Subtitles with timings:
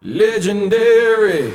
[0.00, 1.50] Legendary.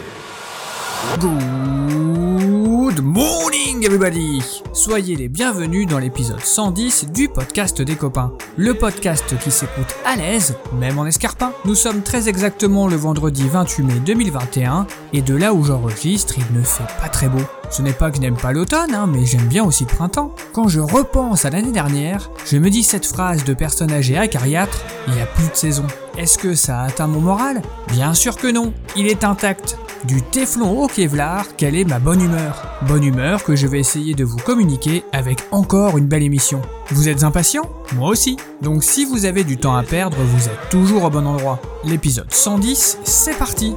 [1.18, 4.42] Good morning everybody
[4.74, 8.34] Soyez les bienvenus dans l'épisode 110 du podcast des copains.
[8.58, 11.54] Le podcast qui s'écoute à l'aise, même en escarpin.
[11.64, 16.60] Nous sommes très exactement le vendredi 28 mai 2021 et de là où j'enregistre, il
[16.60, 17.44] ne fait pas très beau.
[17.72, 20.36] Ce n'est pas que je n'aime pas l'automne, hein, mais j'aime bien aussi le printemps.
[20.52, 24.84] Quand je repense à l'année dernière, je me dis cette phrase de personne âgée acariâtre,
[25.08, 25.86] il n'y a plus de saison.
[26.18, 27.62] Est-ce que ça a atteint mon moral?
[27.90, 29.78] Bien sûr que non, il est intact.
[30.04, 32.68] Du téflon au Kevlar, quelle est ma bonne humeur?
[32.84, 36.62] Bonne humeur que je vais essayer de vous communiquer avec encore une belle émission.
[36.90, 37.64] Vous êtes impatient?
[37.96, 38.38] Moi aussi.
[38.62, 41.60] Donc si vous avez du temps à perdre, vous êtes toujours au bon endroit.
[41.84, 43.76] L'épisode 110, c'est parti?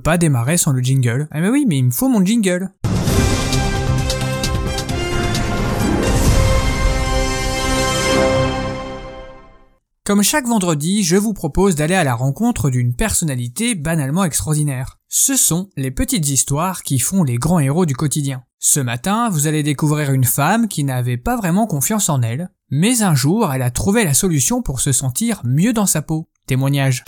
[0.00, 1.28] Pas démarrer sans le jingle.
[1.30, 2.72] Ah mais oui, mais il me faut mon jingle.
[10.10, 14.98] Comme chaque vendredi, je vous propose d'aller à la rencontre d'une personnalité banalement extraordinaire.
[15.08, 18.42] Ce sont les petites histoires qui font les grands héros du quotidien.
[18.58, 23.02] Ce matin, vous allez découvrir une femme qui n'avait pas vraiment confiance en elle, mais
[23.02, 26.28] un jour, elle a trouvé la solution pour se sentir mieux dans sa peau.
[26.46, 27.04] Témoignage.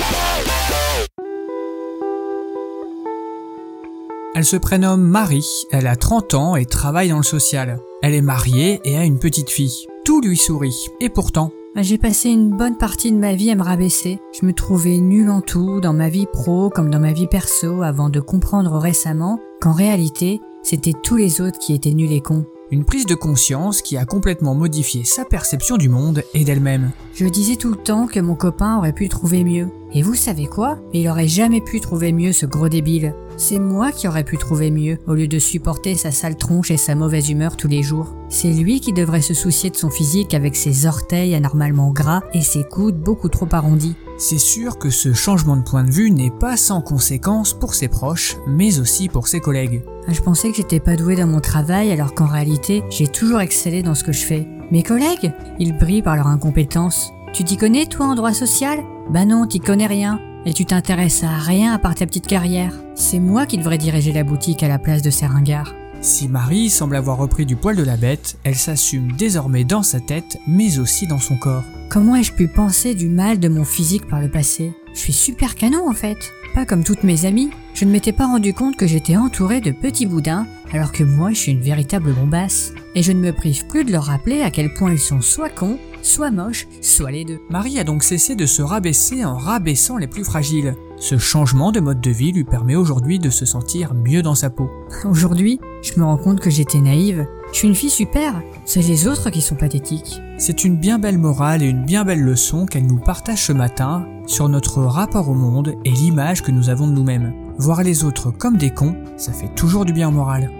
[4.42, 7.78] Elle se prénomme Marie, elle a 30 ans et travaille dans le social.
[8.02, 9.86] Elle est mariée et a une petite fille.
[10.04, 10.88] Tout lui sourit.
[11.00, 14.18] Et pourtant, J'ai passé une bonne partie de ma vie à me rabaisser.
[14.32, 17.82] Je me trouvais nulle en tout, dans ma vie pro comme dans ma vie perso,
[17.82, 22.44] avant de comprendre récemment qu'en réalité, c'était tous les autres qui étaient nuls et cons.
[22.72, 26.90] une prise de conscience qui a complètement modifié sa perception du monde et d'elle-même.
[27.14, 29.68] Je disais tout le temps que mon copain aurait pu trouver mieux.
[29.94, 30.78] Et vous savez quoi?
[30.94, 33.14] Il aurait jamais pu trouver mieux ce gros débile.
[33.36, 36.76] C'est moi qui aurais pu trouver mieux, au lieu de supporter sa sale tronche et
[36.76, 38.14] sa mauvaise humeur tous les jours.
[38.28, 42.40] C'est lui qui devrait se soucier de son physique avec ses orteils anormalement gras et
[42.40, 43.94] ses coudes beaucoup trop arrondis.
[44.16, 47.88] C'est sûr que ce changement de point de vue n'est pas sans conséquences pour ses
[47.88, 49.82] proches, mais aussi pour ses collègues.
[50.08, 53.82] Je pensais que j'étais pas douée dans mon travail alors qu'en réalité, j'ai toujours excellé
[53.82, 54.46] dans ce que je fais.
[54.70, 57.12] Mes collègues, ils brillent par leur incompétence.
[57.32, 58.78] Tu t'y connais toi en droit social?
[59.10, 60.20] Bah non, t'y connais rien.
[60.44, 62.74] Et tu t'intéresses à rien à part ta petite carrière.
[62.94, 65.74] C'est moi qui devrais diriger la boutique à la place de ces ringards.
[66.00, 70.00] Si Marie semble avoir repris du poil de la bête, elle s'assume désormais dans sa
[70.00, 71.62] tête, mais aussi dans son corps.
[71.90, 74.72] Comment ai-je pu penser du mal de mon physique par le passé?
[74.94, 76.32] Je suis super canon en fait.
[76.54, 77.50] Pas comme toutes mes amies.
[77.72, 81.30] Je ne m'étais pas rendu compte que j'étais entourée de petits boudins, alors que moi
[81.30, 82.74] je suis une véritable bombasse.
[82.94, 85.48] Et je ne me prive plus de leur rappeler à quel point ils sont soit
[85.48, 87.40] cons, soit moches, soit les deux.
[87.48, 90.74] Marie a donc cessé de se rabaisser en rabaissant les plus fragiles.
[91.02, 94.50] Ce changement de mode de vie lui permet aujourd'hui de se sentir mieux dans sa
[94.50, 94.70] peau.
[95.04, 97.26] Aujourd'hui, je me rends compte que j'étais naïve.
[97.52, 100.20] Je suis une fille super, c'est les autres qui sont pathétiques.
[100.38, 104.06] C'est une bien belle morale et une bien belle leçon qu'elle nous partage ce matin
[104.28, 107.34] sur notre rapport au monde et l'image que nous avons de nous-mêmes.
[107.58, 110.52] Voir les autres comme des cons, ça fait toujours du bien au moral.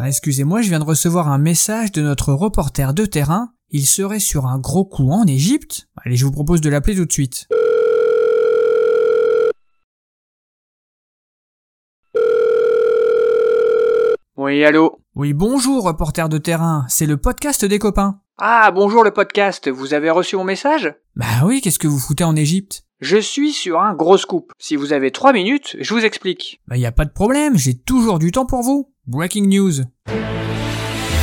[0.00, 3.50] Ah, excusez-moi, je viens de recevoir un message de notre reporter de terrain.
[3.70, 5.88] Il serait sur un gros coup en Égypte.
[6.04, 7.46] Allez, je vous propose de l'appeler tout de suite.
[14.36, 16.84] Oui, allô Oui, bonjour, reporter de terrain.
[16.88, 18.20] C'est le podcast des copains.
[18.36, 20.92] Ah, bonjour le podcast, vous avez reçu mon message?
[21.14, 22.82] Bah oui, qu'est-ce que vous foutez en Égypte?
[23.00, 24.52] Je suis sur un gros scoop.
[24.58, 26.60] Si vous avez trois minutes, je vous explique.
[26.66, 28.92] Bah y a pas de problème, j'ai toujours du temps pour vous.
[29.06, 29.84] Breaking news.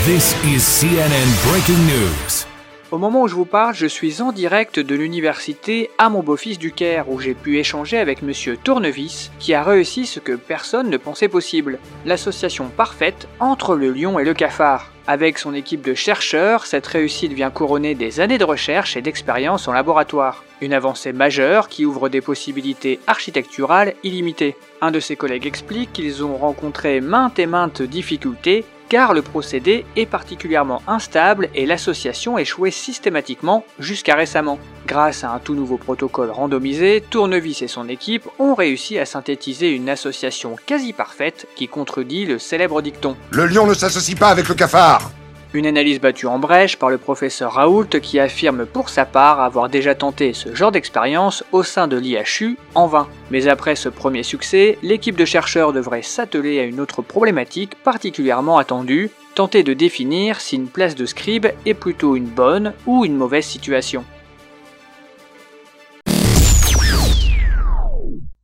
[0.05, 2.50] This is CNN Breaking News.
[2.91, 6.59] Au moment où je vous parle, je suis en direct de l'université à mon beau-fils
[6.59, 10.89] du Caire, où j'ai pu échanger avec monsieur Tournevis, qui a réussi ce que personne
[10.89, 11.79] ne pensait possible.
[12.05, 14.91] L'association parfaite entre le lion et le cafard.
[15.07, 19.69] Avec son équipe de chercheurs, cette réussite vient couronner des années de recherche et d'expérience
[19.69, 20.43] en laboratoire.
[20.59, 24.57] Une avancée majeure qui ouvre des possibilités architecturales illimitées.
[24.81, 29.85] Un de ses collègues explique qu'ils ont rencontré maintes et maintes difficultés car le procédé
[29.95, 34.59] est particulièrement instable et l'association échouait systématiquement jusqu'à récemment.
[34.85, 39.69] Grâce à un tout nouveau protocole randomisé, Tournevis et son équipe ont réussi à synthétiser
[39.69, 43.15] une association quasi parfaite qui contredit le célèbre dicton.
[43.31, 45.09] Le lion ne s'associe pas avec le cafard
[45.53, 49.67] Une analyse battue en brèche par le professeur Raoult qui affirme pour sa part avoir
[49.67, 53.09] déjà tenté ce genre d'expérience au sein de l'IHU en vain.
[53.31, 58.59] Mais après ce premier succès, l'équipe de chercheurs devrait s'atteler à une autre problématique particulièrement
[58.59, 63.17] attendue, tenter de définir si une place de scribe est plutôt une bonne ou une
[63.17, 64.05] mauvaise situation.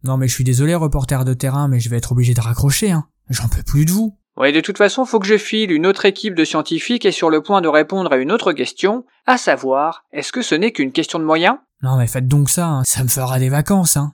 [0.04, 2.92] Non mais je suis désolé reporter de terrain, mais je vais être obligé de raccrocher,
[2.92, 3.06] hein.
[3.30, 4.18] J'en peux plus de vous.
[4.38, 5.72] Ouais, de toute façon, faut que je file.
[5.72, 9.04] Une autre équipe de scientifiques est sur le point de répondre à une autre question,
[9.26, 11.56] à savoir, est-ce que ce n'est qu'une question de moyens?
[11.82, 12.82] Non mais faites donc ça, hein.
[12.86, 14.14] ça me fera des vacances, hein.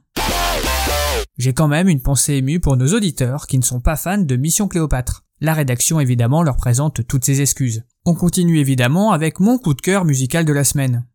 [1.37, 4.35] J'ai quand même une pensée émue pour nos auditeurs qui ne sont pas fans de
[4.37, 5.23] Mission Cléopâtre.
[5.41, 7.83] La rédaction évidemment leur présente toutes ses excuses.
[8.05, 11.05] On continue évidemment avec mon coup de cœur musical de la semaine.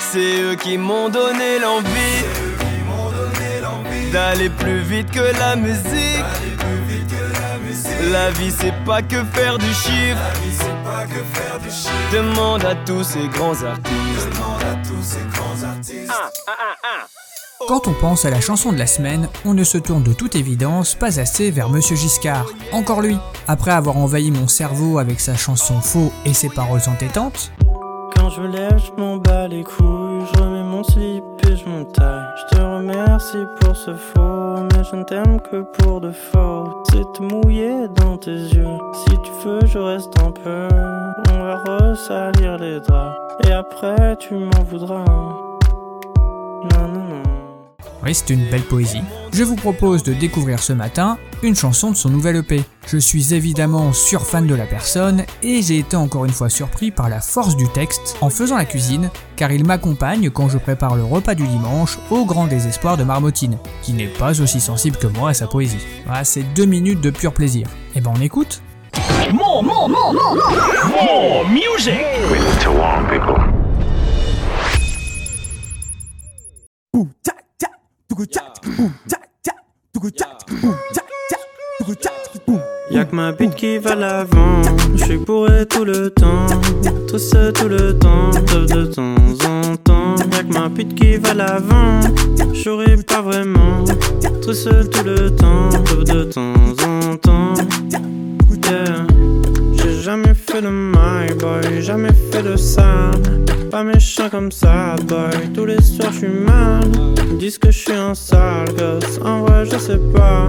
[0.00, 2.50] C'est eux qui m'ont donné l'envie
[4.12, 6.19] d'aller plus vite que la musique.
[8.08, 10.18] La vie c'est pas que faire du chiffre.
[12.12, 14.28] Demande à tous ces grands artistes.
[17.68, 20.34] Quand on pense à la chanson de la semaine, on ne se tourne de toute
[20.34, 22.46] évidence pas assez vers Monsieur Giscard.
[22.72, 23.18] Encore lui.
[23.46, 27.52] Après avoir envahi mon cerveau avec sa chanson Faux et ses paroles entêtantes,
[28.16, 30.24] Quand je me lève, je m'en bats les couilles.
[30.34, 32.24] Je remets mon slip et je m'entaille.
[32.36, 34.49] Je te remercie pour ce faux,
[34.82, 36.82] je ne t'aime que pour de faux.
[36.90, 38.78] C'est te mouiller dans tes yeux.
[38.92, 40.68] Si tu veux, je reste un peu.
[41.32, 43.16] On va ressalir les draps.
[43.46, 45.04] Et après, tu m'en voudras.
[45.04, 46.99] Non.
[48.04, 49.02] Oui c'est une belle poésie,
[49.32, 52.62] je vous propose de découvrir ce matin une chanson de son nouvel EP.
[52.86, 57.08] Je suis évidemment surfan de la personne et j'ai été encore une fois surpris par
[57.08, 61.04] la force du texte en faisant la cuisine car il m'accompagne quand je prépare le
[61.04, 65.30] repas du dimanche au grand désespoir de Marmotine, qui n'est pas aussi sensible que moi
[65.30, 65.78] à sa poésie.
[66.24, 67.66] C'est deux minutes de pur plaisir.
[67.94, 68.62] Et ben on écoute
[82.90, 84.62] Y'a que ma bite qui va l'avant.
[84.94, 86.46] Je suis bourré tout le temps.
[87.16, 88.30] Seul tout le temps.
[88.30, 89.14] De temps
[89.46, 90.14] en temps.
[90.32, 92.00] Y'a que ma bite qui va l'avant.
[92.52, 93.84] Je souris pas vraiment.
[94.52, 95.68] Seul tout le temps.
[96.04, 96.54] De temps
[96.84, 97.54] en temps.
[98.70, 99.09] Yeah.
[100.50, 101.80] Fait de my boy.
[101.80, 103.12] Jamais fait de ça.
[103.70, 105.52] Pas méchant comme ça, boy.
[105.54, 106.82] Tous les soirs je suis mal.
[107.38, 109.20] Disent que je suis un sale gosse.
[109.24, 110.48] En vrai, je sais pas.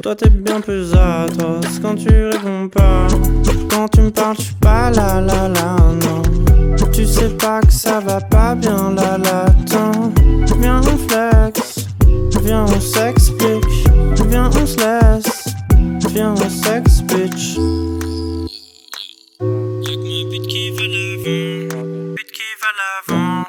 [0.00, 3.08] Toi t'es bien plus atroce quand tu réponds pas.
[3.68, 6.22] Quand tu me parles, je pas là là là, non.
[6.92, 10.12] Tu sais pas que ça va pas bien là là, attends.
[10.60, 11.86] Viens on flex,
[12.44, 13.88] viens on s'explique,
[14.28, 15.48] viens on se laisse,
[16.12, 17.51] viens on sex bitch.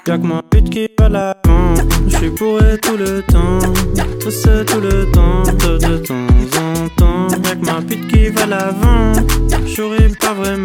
[0.06, 1.76] Y'a que ma pute qui va l'avant.
[2.08, 3.60] Je suis bourré tout le temps.
[4.20, 5.44] Tout seul tout le temps.
[5.44, 6.28] De, temps
[6.60, 7.28] en temps.
[7.46, 9.14] Y'a que ma pute qui va l'avant.
[9.66, 10.63] Je souris pas vraiment.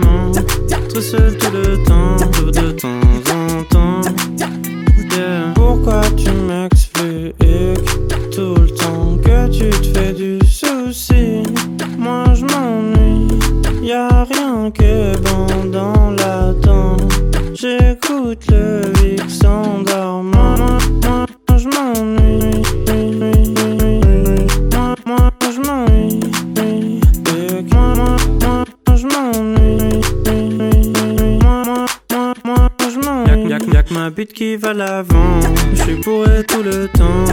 [34.08, 35.38] Ma bite qui va l'avant.
[35.74, 37.26] Je suis bourré tout le temps.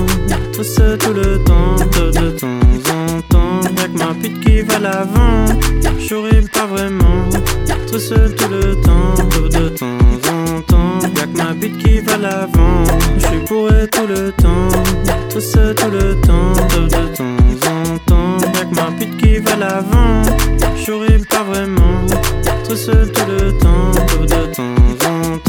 [0.54, 1.78] Tout seul tout le temps.
[1.78, 2.48] De, temps
[2.92, 3.62] en temps.
[3.78, 5.46] Y'a que ma bite qui va l'avant.
[5.98, 7.30] Je souris pas vraiment.
[7.90, 9.14] Tout seul tout le temps.
[9.58, 9.86] De, temps
[10.28, 11.00] en temps.
[11.16, 12.84] Y'a que ma bite qui va l'avant.
[13.20, 14.68] Je suis bourré tout le temps.
[15.30, 16.52] Tout seul tout le temps.
[16.76, 18.38] De, temps en temps.
[18.54, 20.24] Y'a que ma bite qui va l'avant.
[20.76, 22.06] Je souris pas vraiment.
[22.68, 23.92] Tout seul tout le temps.
[24.24, 25.45] De temps en temps.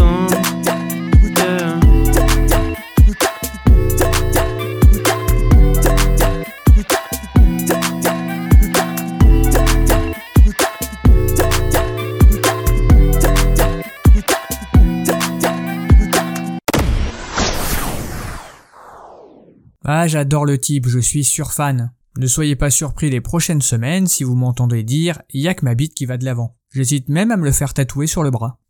[19.98, 21.88] Ah j'adore le type, je suis surfan.
[22.18, 25.74] Ne soyez pas surpris les prochaines semaines si vous m'entendez dire y a que ma
[25.74, 26.54] bite qui va de l'avant.
[26.70, 28.60] J'hésite même à me le faire tatouer sur le bras.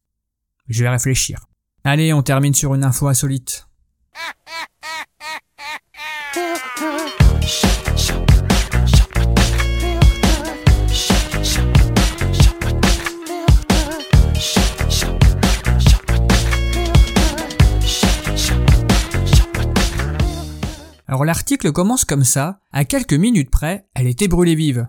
[0.69, 1.49] Je vais réfléchir.
[1.83, 3.67] Allez, on termine sur une info insolite.
[21.09, 24.89] Alors l'article commence comme ça, à quelques minutes près, elle était brûlée vive.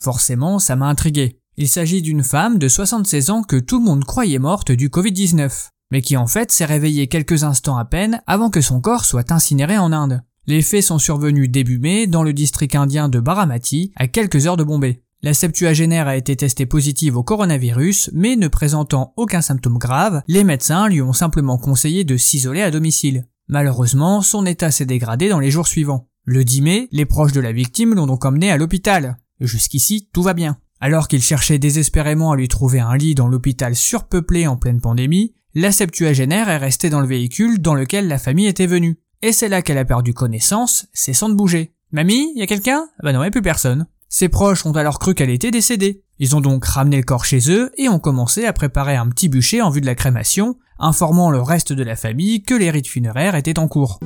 [0.00, 1.40] Forcément, ça m'a intrigué.
[1.56, 5.70] Il s'agit d'une femme de 76 ans que tout le monde croyait morte du Covid-19,
[5.90, 9.32] mais qui en fait s'est réveillée quelques instants à peine avant que son corps soit
[9.32, 10.22] incinéré en Inde.
[10.46, 14.56] Les faits sont survenus début mai dans le district indien de Baramati, à quelques heures
[14.56, 15.02] de Bombay.
[15.24, 20.42] La septuagénaire a été testée positive au coronavirus, mais ne présentant aucun symptôme grave, les
[20.42, 23.28] médecins lui ont simplement conseillé de s'isoler à domicile.
[23.46, 26.08] Malheureusement, son état s'est dégradé dans les jours suivants.
[26.24, 29.16] Le 10 mai, les proches de la victime l'ont donc emmené à l'hôpital.
[29.38, 30.58] Jusqu'ici, tout va bien.
[30.80, 35.34] Alors qu'il cherchait désespérément à lui trouver un lit dans l'hôpital surpeuplé en pleine pandémie,
[35.54, 38.98] la septuagénaire est restée dans le véhicule dans lequel la famille était venue.
[39.22, 41.76] Et c'est là qu'elle a perdu connaissance, cessant de bouger.
[41.92, 43.86] Mamie, y a quelqu'un Bah non, y a plus personne.
[44.14, 46.02] Ses proches ont alors cru qu'elle était décédée.
[46.18, 49.30] Ils ont donc ramené le corps chez eux et ont commencé à préparer un petit
[49.30, 52.88] bûcher en vue de la crémation, informant le reste de la famille que les rites
[52.88, 54.00] funéraires étaient en cours.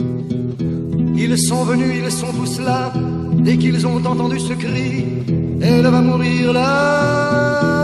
[1.16, 2.92] Ils sont venus, ils sont tous là,
[3.38, 5.06] dès qu'ils ont entendu ce cri,
[5.60, 7.75] elle va mourir là,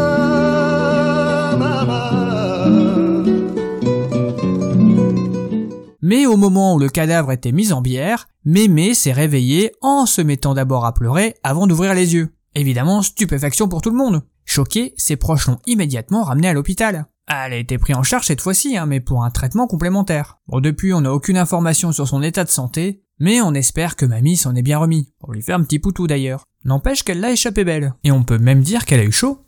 [6.12, 10.20] Mais au moment où le cadavre était mis en bière, Mémé s'est réveillée en se
[10.20, 12.34] mettant d'abord à pleurer avant d'ouvrir les yeux.
[12.54, 14.20] Évidemment, stupéfaction pour tout le monde.
[14.44, 17.06] Choquée, ses proches l'ont immédiatement ramenée à l'hôpital.
[17.28, 20.36] Elle a été prise en charge cette fois-ci, hein, mais pour un traitement complémentaire.
[20.48, 24.04] Bon, depuis, on n'a aucune information sur son état de santé, mais on espère que
[24.04, 25.14] mamie s'en est bien remis.
[25.22, 26.44] On lui fait un petit poutou d'ailleurs.
[26.66, 27.94] N'empêche qu'elle l'a échappé belle.
[28.04, 29.46] Et on peut même dire qu'elle a eu chaud.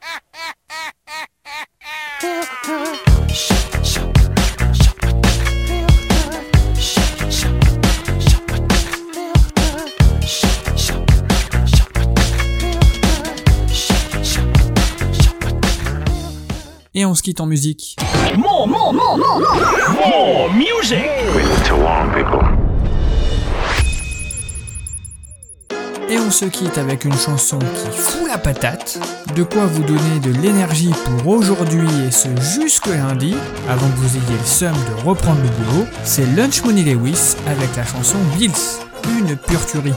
[16.97, 17.97] Et on se quitte en musique.
[18.39, 21.01] More, more, more, more, more, more music.
[26.09, 29.01] Et on se quitte avec une chanson qui fout la patate,
[29.35, 33.35] de quoi vous donner de l'énergie pour aujourd'hui et ce jusque lundi,
[33.69, 37.75] avant que vous ayez le seum de reprendre le boulot, c'est Lunch Money Lewis avec
[37.75, 38.53] la chanson Bills,
[39.19, 39.95] une pure tuerie.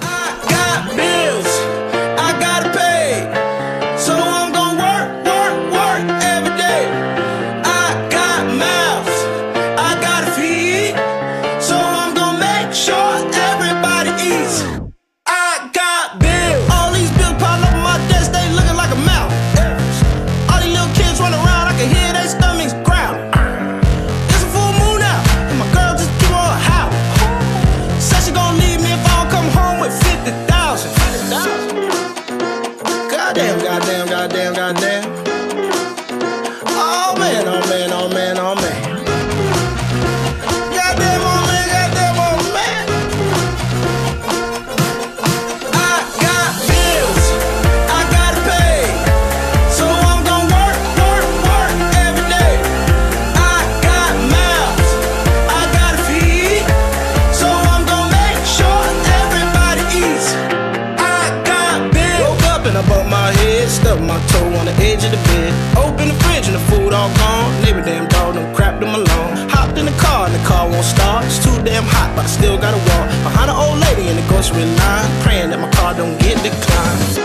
[62.77, 65.49] I bumped my head, stubbed my toe on the edge of the bed.
[65.81, 67.49] Open the fridge and the food all gone.
[67.63, 69.49] Neighbor damn dog done crapped them alone.
[69.49, 71.25] Hopped in the car and the car won't start.
[71.25, 74.25] It's too damn hot, but I still gotta walk behind an old lady in the
[74.29, 77.17] grocery line, praying that my car don't get declined.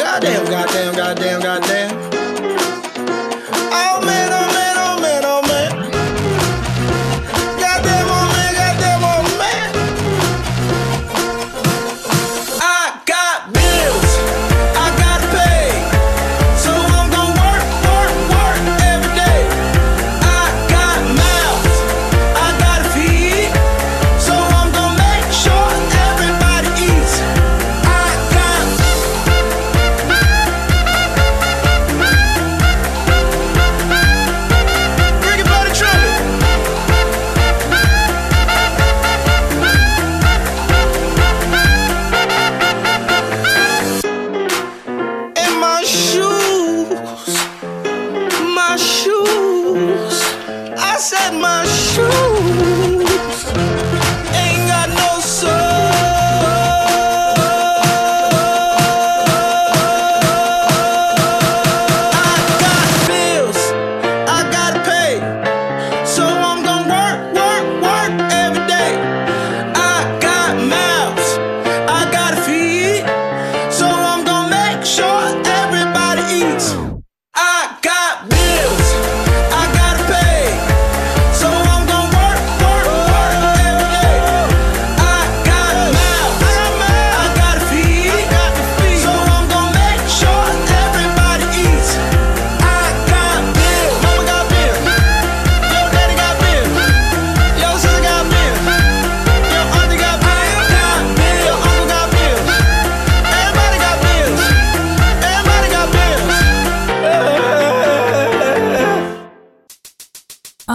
[0.00, 1.81] Goddamn, goddamn, goddamn, goddamn.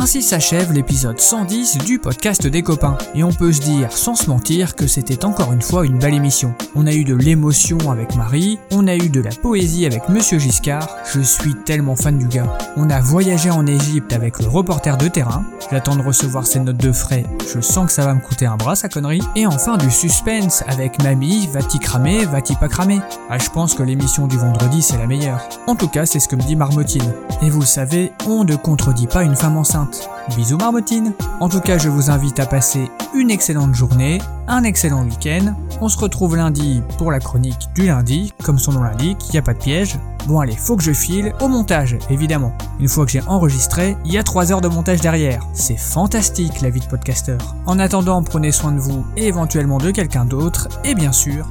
[0.07, 2.97] Ainsi s'achève l'épisode 110 du podcast des copains.
[3.13, 6.13] Et on peut se dire, sans se mentir, que c'était encore une fois une belle
[6.13, 6.55] émission.
[6.75, 10.39] On a eu de l'émotion avec Marie, on a eu de la poésie avec Monsieur
[10.39, 12.57] Giscard, je suis tellement fan du gars.
[12.77, 16.77] On a voyagé en Égypte avec le reporter de terrain, j'attends de recevoir ses notes
[16.77, 19.23] de frais, je sens que ça va me coûter un bras sa connerie.
[19.35, 23.83] Et enfin du suspense avec Mamie, va-t-il cramer, va-t-il pas cramer Ah je pense que
[23.83, 25.49] l'émission du vendredi c'est la meilleure.
[25.67, 27.13] En tout cas c'est ce que me dit Marmotine.
[27.41, 29.96] Et vous savez, on ne contredit pas une femme enceinte.
[30.35, 35.03] Bisous Marmotine En tout cas, je vous invite à passer une excellente journée, un excellent
[35.03, 35.55] week-end.
[35.81, 39.39] On se retrouve lundi pour la chronique du lundi, comme son nom l'indique, il n'y
[39.39, 39.97] a pas de piège.
[40.27, 42.53] Bon allez, faut que je file au montage, évidemment.
[42.79, 45.47] Une fois que j'ai enregistré, il y a 3 heures de montage derrière.
[45.53, 47.55] C'est fantastique la vie de podcasteur.
[47.65, 51.47] En attendant, prenez soin de vous et éventuellement de quelqu'un d'autre, et bien sûr,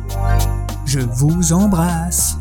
[0.84, 2.38] je vous embrasse.